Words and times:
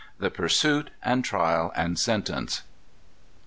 The 0.17 0.31
Pursuit, 0.31 0.89
and 1.03 1.23
Trial 1.23 1.71
and 1.75 1.99
Sentence. 1.99 2.63